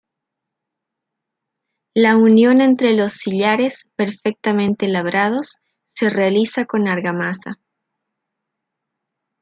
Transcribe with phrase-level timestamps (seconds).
[1.93, 7.59] La unión entre los sillares, perfectamente labrados, se realiza con argamasa.